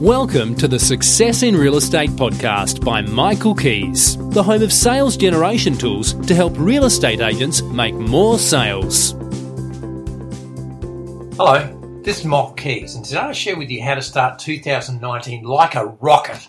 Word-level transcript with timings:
Welcome 0.00 0.54
to 0.54 0.66
the 0.66 0.78
Success 0.78 1.42
in 1.42 1.54
Real 1.54 1.76
Estate 1.76 2.08
podcast 2.08 2.82
by 2.82 3.02
Michael 3.02 3.54
Kies, 3.54 4.16
the 4.32 4.42
home 4.42 4.62
of 4.62 4.72
sales 4.72 5.14
generation 5.14 5.76
tools 5.76 6.14
to 6.26 6.34
help 6.34 6.54
real 6.56 6.86
estate 6.86 7.20
agents 7.20 7.60
make 7.60 7.94
more 7.94 8.38
sales. 8.38 9.10
Hello, 11.36 12.00
this 12.02 12.20
is 12.20 12.24
Michael 12.24 12.54
Kies, 12.54 12.96
and 12.96 13.04
today 13.04 13.18
I 13.18 13.32
share 13.32 13.58
with 13.58 13.68
you 13.68 13.82
how 13.82 13.94
to 13.94 14.00
start 14.00 14.38
2019 14.38 15.44
like 15.44 15.74
a 15.74 15.84
rocket. 15.84 16.48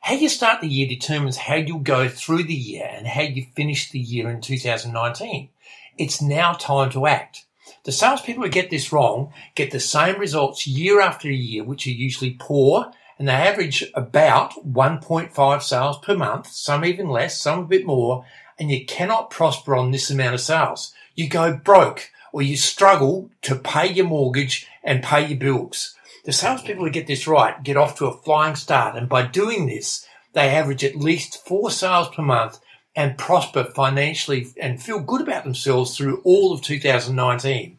How 0.00 0.14
you 0.14 0.28
start 0.28 0.60
the 0.60 0.66
year 0.66 0.88
determines 0.88 1.36
how 1.36 1.54
you'll 1.54 1.78
go 1.78 2.08
through 2.08 2.42
the 2.42 2.52
year 2.52 2.90
and 2.92 3.06
how 3.06 3.22
you 3.22 3.46
finish 3.54 3.92
the 3.92 4.00
year 4.00 4.28
in 4.28 4.40
2019. 4.40 5.50
It's 5.98 6.20
now 6.20 6.54
time 6.54 6.90
to 6.90 7.06
act. 7.06 7.44
The 7.88 7.92
salespeople 7.92 8.42
who 8.42 8.50
get 8.50 8.68
this 8.68 8.92
wrong 8.92 9.32
get 9.54 9.70
the 9.70 9.80
same 9.80 10.18
results 10.18 10.66
year 10.66 11.00
after 11.00 11.30
year, 11.30 11.64
which 11.64 11.86
are 11.86 11.90
usually 11.90 12.36
poor, 12.38 12.92
and 13.18 13.26
they 13.26 13.32
average 13.32 13.82
about 13.94 14.52
1.5 14.62 15.62
sales 15.62 15.98
per 16.00 16.14
month, 16.14 16.48
some 16.48 16.84
even 16.84 17.08
less, 17.08 17.40
some 17.40 17.60
a 17.60 17.64
bit 17.64 17.86
more, 17.86 18.26
and 18.58 18.70
you 18.70 18.84
cannot 18.84 19.30
prosper 19.30 19.74
on 19.74 19.90
this 19.90 20.10
amount 20.10 20.34
of 20.34 20.42
sales. 20.42 20.92
You 21.14 21.30
go 21.30 21.56
broke 21.56 22.10
or 22.30 22.42
you 22.42 22.58
struggle 22.58 23.30
to 23.40 23.56
pay 23.56 23.90
your 23.90 24.04
mortgage 24.04 24.66
and 24.84 25.02
pay 25.02 25.26
your 25.26 25.38
bills. 25.38 25.94
The 26.26 26.32
salespeople 26.32 26.84
who 26.84 26.90
get 26.90 27.06
this 27.06 27.26
right 27.26 27.62
get 27.62 27.78
off 27.78 27.96
to 28.00 28.06
a 28.06 28.18
flying 28.18 28.56
start, 28.56 28.96
and 28.96 29.08
by 29.08 29.22
doing 29.22 29.64
this, 29.64 30.06
they 30.34 30.50
average 30.50 30.84
at 30.84 30.94
least 30.94 31.42
four 31.46 31.70
sales 31.70 32.14
per 32.14 32.20
month 32.20 32.60
and 32.94 33.16
prosper 33.16 33.64
financially 33.64 34.48
and 34.60 34.82
feel 34.82 35.00
good 35.00 35.22
about 35.22 35.44
themselves 35.44 35.96
through 35.96 36.20
all 36.22 36.52
of 36.52 36.60
2019. 36.60 37.77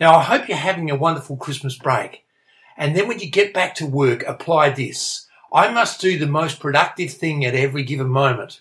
Now, 0.00 0.14
I 0.14 0.22
hope 0.22 0.48
you're 0.48 0.56
having 0.56 0.90
a 0.90 0.96
wonderful 0.96 1.36
Christmas 1.36 1.76
break. 1.76 2.24
And 2.76 2.96
then 2.96 3.08
when 3.08 3.18
you 3.18 3.28
get 3.28 3.52
back 3.52 3.74
to 3.76 3.86
work, 3.86 4.22
apply 4.26 4.70
this. 4.70 5.26
I 5.52 5.70
must 5.70 6.00
do 6.00 6.18
the 6.18 6.26
most 6.26 6.60
productive 6.60 7.12
thing 7.12 7.44
at 7.44 7.54
every 7.54 7.82
given 7.82 8.08
moment. 8.08 8.60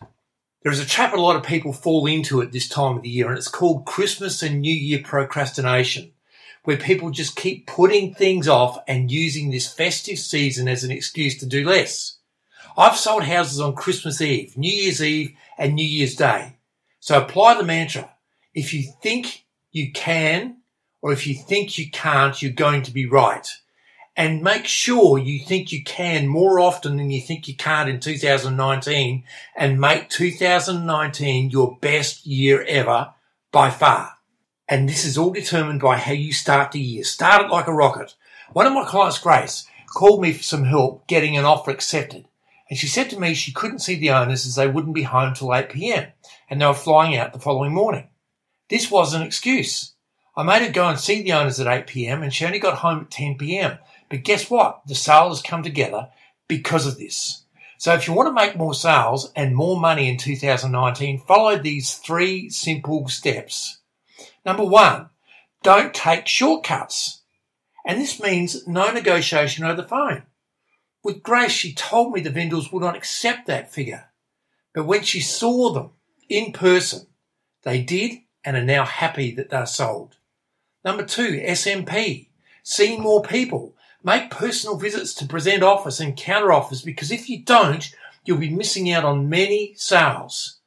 There 0.64 0.72
is 0.72 0.80
a 0.80 0.86
trap 0.86 1.14
a 1.14 1.18
lot 1.18 1.36
of 1.36 1.44
people 1.44 1.74
fall 1.74 2.08
into 2.08 2.42
at 2.42 2.52
this 2.52 2.68
time 2.68 2.98
of 2.98 3.04
the 3.04 3.10
year, 3.10 3.30
and 3.30 3.38
it's 3.38 3.48
called 3.48 3.86
Christmas 3.86 4.42
and 4.42 4.62
New 4.62 4.74
Year 4.74 5.00
procrastination, 5.04 6.12
where 6.64 6.78
people 6.78 7.12
just 7.12 7.36
keep 7.36 7.68
putting 7.68 8.14
things 8.14 8.48
off 8.48 8.80
and 8.88 9.12
using 9.12 9.52
this 9.52 9.72
festive 9.72 10.18
season 10.18 10.68
as 10.68 10.84
an 10.84 10.92
excuse 10.92 11.38
to 11.38 11.46
do 11.46 11.64
less. 11.64 12.18
I've 12.76 12.98
sold 12.98 13.24
houses 13.24 13.60
on 13.60 13.76
Christmas 13.76 14.20
Eve, 14.22 14.58
New 14.58 14.72
Year's 14.72 15.04
Eve, 15.04 15.36
and 15.58 15.76
New 15.76 15.86
Year's 15.86 16.16
Day. 16.16 16.58
So 17.00 17.22
apply 17.22 17.56
the 17.56 17.64
mantra. 17.64 18.10
If 18.54 18.74
you 18.74 18.92
think 19.02 19.46
you 19.72 19.92
can, 19.92 20.58
or 21.02 21.12
if 21.12 21.28
you 21.28 21.36
think 21.36 21.78
you 21.78 21.90
can't, 21.90 22.42
you're 22.42 22.52
going 22.52 22.82
to 22.84 22.92
be 22.92 23.06
right. 23.06 23.48
And 24.16 24.42
make 24.42 24.66
sure 24.66 25.20
you 25.20 25.40
think 25.40 25.72
you 25.72 25.84
can 25.84 26.28
more 26.28 26.60
often 26.60 26.98
than 26.98 27.12
you 27.12 27.22
think 27.22 27.48
you 27.48 27.56
can't 27.56 27.90
in 27.90 28.00
2019 28.00 29.24
and 29.56 29.80
make 29.80 30.10
2019 30.10 31.52
your 31.52 31.78
best 31.80 32.26
year 32.26 32.64
ever 32.68 33.14
by 33.52 33.70
far. 33.70 34.14
And 34.68 34.90
this 34.90 35.06
is 35.06 35.18
all 35.18 35.32
determined 35.32 35.82
by 35.82 35.98
how 35.98 36.14
you 36.14 36.34
start 36.34 36.72
the 36.72 36.80
year. 36.80 37.04
Start 37.04 37.46
it 37.46 37.52
like 37.52 37.68
a 37.68 37.74
rocket. 37.74 38.16
One 38.54 38.66
of 38.66 38.74
my 38.74 38.86
clients, 38.86 39.20
Grace, 39.20 39.68
called 39.94 40.22
me 40.22 40.34
for 40.34 40.44
some 40.44 40.64
help 40.64 41.08
getting 41.08 41.38
an 41.38 41.46
offer 41.46 41.70
accepted. 41.70 42.26
And 42.70 42.78
she 42.78 42.88
said 42.88 43.10
to 43.12 43.20
me 43.20 43.34
she 43.34 43.54
couldn't 43.54 43.80
see 43.80 43.96
the 43.96 44.10
owners 44.10 44.46
as 44.46 44.56
they 44.56 44.68
wouldn't 44.68 44.96
be 44.96 45.04
home 45.04 45.34
till 45.34 45.54
8 45.54 45.70
p.m. 45.70 46.08
and 46.50 46.60
they 46.60 46.66
were 46.66 46.74
flying 46.74 47.16
out 47.16 47.34
the 47.34 47.40
following 47.40 47.74
morning. 47.74 48.10
This 48.70 48.92
was 48.92 49.14
an 49.14 49.22
excuse. 49.22 49.94
I 50.38 50.44
made 50.44 50.62
her 50.62 50.72
go 50.72 50.88
and 50.88 51.00
see 51.00 51.24
the 51.24 51.34
owners 51.34 51.60
at 51.60 51.66
8 51.66 51.88
p.m. 51.88 52.22
and 52.22 52.32
she 52.32 52.46
only 52.46 52.60
got 52.60 52.78
home 52.78 53.02
at 53.02 53.10
10 53.10 53.40
p.m. 53.40 53.80
But 54.08 54.24
guess 54.24 54.52
what? 54.52 54.82
The 54.86 54.94
sale 54.94 55.30
has 55.30 55.42
come 55.42 55.64
together 55.64 56.10
because 56.48 56.86
of 56.86 57.00
this. 57.00 57.44
So 57.80 57.96
if 57.96 58.08
you 58.08 58.14
want 58.14 58.28
to 58.28 58.46
make 58.46 58.56
more 58.56 58.76
sales 58.76 59.32
and 59.36 59.56
more 59.56 59.80
money 59.80 60.08
in 60.08 60.18
2019, 60.18 61.22
follow 61.22 61.58
these 61.58 61.96
three 61.96 62.52
simple 62.52 63.08
steps. 63.08 63.80
Number 64.46 64.64
one, 64.64 65.10
don't 65.64 65.92
take 65.92 66.28
shortcuts. 66.28 67.24
And 67.84 68.00
this 68.00 68.22
means 68.22 68.68
no 68.68 68.92
negotiation 68.92 69.66
over 69.66 69.82
the 69.82 69.88
phone. 69.88 70.24
With 71.04 71.24
Grace, 71.24 71.52
she 71.52 71.74
told 71.74 72.14
me 72.14 72.22
the 72.22 72.30
vendors 72.30 72.72
would 72.72 72.84
not 72.84 72.96
accept 72.96 73.48
that 73.48 73.74
figure. 73.74 74.12
But 74.76 74.86
when 74.86 75.02
she 75.02 75.20
saw 75.20 75.74
them 75.74 75.92
in 76.30 76.52
person, 76.52 77.08
they 77.64 77.82
did 77.82 78.20
and 78.46 78.56
are 78.56 78.64
now 78.64 78.86
happy 78.86 79.32
that 79.32 79.50
they're 79.50 79.66
sold. 79.66 80.18
Number 80.88 81.04
two, 81.04 81.42
SMP. 81.42 82.28
See 82.64 82.98
more 82.98 83.22
people. 83.22 83.76
Make 84.06 84.32
personal 84.32 84.78
visits 84.78 85.14
to 85.16 85.26
present 85.26 85.62
offers 85.62 86.00
and 86.00 86.16
counter 86.16 86.54
offers 86.54 86.82
because 86.82 87.12
if 87.12 87.28
you 87.28 87.44
don't, 87.44 87.94
you'll 88.24 88.38
be 88.38 88.50
missing 88.50 88.90
out 88.94 89.04
on 89.04 89.28
many 89.28 89.74
sales. 89.76 90.60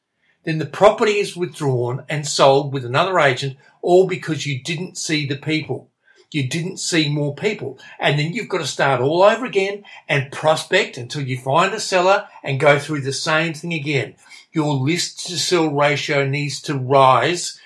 Then 0.45 0.59
the 0.59 0.67
property 0.67 1.13
is 1.13 1.39
withdrawn 1.39 2.05
and 2.07 2.29
sold 2.29 2.71
with 2.71 2.85
another 2.85 3.19
agent 3.19 3.57
all 3.81 4.07
because 4.07 4.45
you 4.45 4.63
didn't 4.63 4.99
see 4.99 5.27
the 5.27 5.39
people 5.39 5.91
you 6.33 6.49
didn't 6.49 6.79
see 6.79 7.09
more 7.09 7.35
people. 7.35 7.79
And 7.99 8.19
then 8.19 8.33
you've 8.33 8.49
got 8.49 8.59
to 8.59 8.67
start 8.67 9.01
all 9.01 9.23
over 9.23 9.45
again 9.45 9.85
and 10.09 10.31
prospect 10.31 10.97
until 10.97 11.23
you 11.23 11.39
find 11.39 11.75
a 11.75 11.81
seller 11.81 12.29
and 12.43 12.61
go 12.61 12.79
through 12.79 13.01
the 13.01 13.13
same 13.13 13.55
thing 13.55 13.73
again. 13.73 14.15
Your 14.53 14.75
list 14.75 15.27
to 15.27 15.39
sell 15.39 15.69
ratio 15.69 16.27
needs 16.27 16.61
to 16.63 16.79
rise 16.79 17.59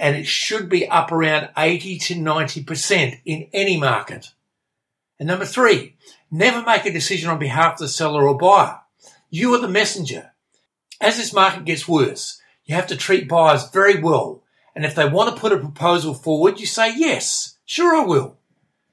and 0.00 0.16
it 0.16 0.26
should 0.26 0.68
be 0.68 0.88
up 0.88 1.12
around 1.12 1.50
80 1.56 1.98
to 1.98 2.14
90% 2.14 3.20
in 3.26 3.48
any 3.52 3.78
market. 3.78 4.32
And 5.18 5.28
number 5.28 5.44
three, 5.44 5.96
never 6.30 6.62
make 6.62 6.86
a 6.86 6.92
decision 6.92 7.28
on 7.28 7.38
behalf 7.38 7.74
of 7.74 7.80
the 7.80 7.88
seller 7.88 8.26
or 8.26 8.36
buyer. 8.36 8.80
You 9.28 9.54
are 9.54 9.60
the 9.60 9.68
messenger. 9.68 10.32
As 11.00 11.18
this 11.18 11.34
market 11.34 11.66
gets 11.66 11.86
worse, 11.86 12.40
you 12.64 12.74
have 12.74 12.86
to 12.86 12.96
treat 12.96 13.28
buyers 13.28 13.68
very 13.68 14.00
well. 14.00 14.42
And 14.74 14.86
if 14.86 14.94
they 14.94 15.06
want 15.06 15.34
to 15.34 15.40
put 15.40 15.52
a 15.52 15.58
proposal 15.58 16.14
forward, 16.14 16.58
you 16.58 16.66
say 16.66 16.96
yes. 16.96 17.58
Sure, 17.66 17.94
I 17.94 18.04
will. 18.06 18.38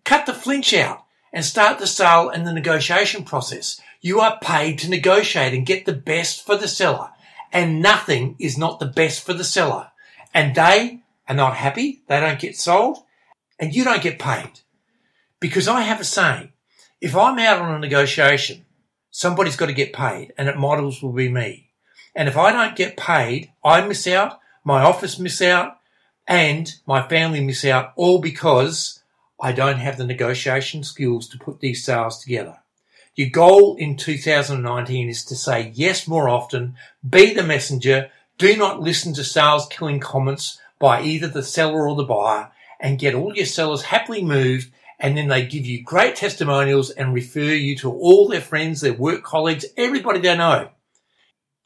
Cut 0.03 0.25
the 0.25 0.33
flinch 0.33 0.73
out 0.73 1.05
and 1.31 1.45
start 1.45 1.79
the 1.79 1.87
sale 1.87 2.29
and 2.29 2.45
the 2.45 2.53
negotiation 2.53 3.23
process. 3.23 3.79
You 4.01 4.19
are 4.19 4.39
paid 4.41 4.79
to 4.79 4.89
negotiate 4.89 5.53
and 5.53 5.65
get 5.65 5.85
the 5.85 5.93
best 5.93 6.45
for 6.45 6.57
the 6.57 6.67
seller. 6.67 7.11
And 7.53 7.81
nothing 7.81 8.35
is 8.39 8.57
not 8.57 8.79
the 8.79 8.85
best 8.85 9.25
for 9.25 9.33
the 9.33 9.45
seller. 9.45 9.91
And 10.37 10.53
they 10.53 10.99
are 11.27 11.33
not 11.33 11.55
happy. 11.55 12.03
They 12.05 12.19
don't 12.19 12.37
get 12.37 12.55
sold 12.55 12.99
and 13.57 13.73
you 13.73 13.83
don't 13.83 14.03
get 14.03 14.19
paid. 14.19 14.51
Because 15.39 15.67
I 15.67 15.81
have 15.81 15.99
a 15.99 16.03
saying, 16.03 16.51
if 17.01 17.15
I'm 17.15 17.39
out 17.39 17.59
on 17.59 17.73
a 17.73 17.79
negotiation, 17.79 18.63
somebody's 19.09 19.55
got 19.55 19.65
to 19.65 19.73
get 19.73 19.93
paid 19.93 20.33
and 20.37 20.47
it 20.47 20.55
models 20.55 21.01
will 21.01 21.11
be 21.11 21.27
me. 21.27 21.71
And 22.13 22.29
if 22.29 22.37
I 22.37 22.51
don't 22.51 22.75
get 22.75 22.95
paid, 22.95 23.51
I 23.63 23.81
miss 23.81 24.05
out, 24.05 24.39
my 24.63 24.83
office 24.83 25.17
miss 25.17 25.41
out, 25.41 25.79
and 26.27 26.71
my 26.85 27.07
family 27.07 27.43
miss 27.43 27.65
out 27.65 27.93
all 27.95 28.19
because 28.19 29.01
I 29.41 29.53
don't 29.53 29.79
have 29.79 29.97
the 29.97 30.05
negotiation 30.05 30.83
skills 30.83 31.27
to 31.29 31.39
put 31.39 31.61
these 31.61 31.83
sales 31.83 32.21
together. 32.21 32.59
Your 33.15 33.29
goal 33.31 33.75
in 33.75 33.97
2019 33.97 35.09
is 35.09 35.25
to 35.25 35.35
say 35.35 35.71
yes 35.73 36.07
more 36.07 36.29
often, 36.29 36.75
be 37.07 37.33
the 37.33 37.41
messenger, 37.41 38.11
do 38.37 38.55
not 38.55 38.81
listen 38.81 39.13
to 39.13 39.23
sales 39.23 39.67
killing 39.67 39.99
comments 39.99 40.59
by 40.79 41.01
either 41.01 41.27
the 41.27 41.43
seller 41.43 41.87
or 41.87 41.95
the 41.95 42.03
buyer, 42.03 42.51
and 42.79 42.99
get 42.99 43.15
all 43.15 43.35
your 43.35 43.45
sellers 43.45 43.83
happily 43.83 44.23
moved 44.23 44.71
and 44.99 45.15
then 45.15 45.27
they 45.27 45.45
give 45.45 45.65
you 45.65 45.83
great 45.83 46.15
testimonials 46.15 46.89
and 46.89 47.13
refer 47.13 47.39
you 47.39 47.75
to 47.77 47.91
all 47.91 48.27
their 48.27 48.41
friends, 48.41 48.81
their 48.81 48.93
work 48.93 49.23
colleagues, 49.23 49.65
everybody 49.77 50.19
they 50.19 50.35
know. 50.35 50.69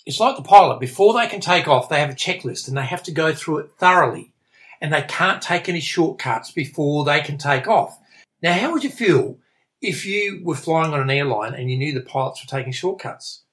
It's 0.05 0.19
like 0.19 0.35
the 0.35 0.41
pilot. 0.41 0.79
Before 0.79 1.13
they 1.13 1.27
can 1.27 1.39
take 1.39 1.67
off, 1.67 1.87
they 1.87 1.99
have 1.99 2.09
a 2.09 2.13
checklist 2.13 2.67
and 2.67 2.75
they 2.75 2.85
have 2.85 3.03
to 3.03 3.11
go 3.11 3.33
through 3.33 3.59
it 3.59 3.71
thoroughly 3.77 4.33
and 4.81 4.91
they 4.91 5.03
can't 5.03 5.41
take 5.41 5.69
any 5.69 5.79
shortcuts 5.79 6.51
before 6.51 7.05
they 7.05 7.21
can 7.21 7.37
take 7.37 7.67
off. 7.67 7.99
Now, 8.41 8.53
how 8.53 8.71
would 8.73 8.83
you 8.83 8.89
feel 8.89 9.37
if 9.81 10.05
you 10.05 10.41
were 10.43 10.55
flying 10.55 10.93
on 10.93 10.99
an 10.99 11.09
airline 11.09 11.53
and 11.53 11.69
you 11.71 11.77
knew 11.77 11.93
the 11.93 12.01
pilots 12.01 12.43
were 12.43 12.49
taking 12.49 12.73
shortcuts? 12.73 13.43